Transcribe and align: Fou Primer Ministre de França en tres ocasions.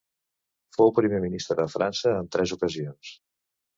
Fou 0.77 0.93
Primer 0.99 1.19
Ministre 1.27 1.57
de 1.61 1.67
França 1.75 2.17
en 2.23 2.31
tres 2.37 2.55
ocasions. 2.59 3.13